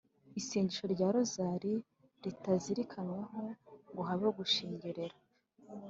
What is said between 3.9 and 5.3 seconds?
ngo habeho gushengerera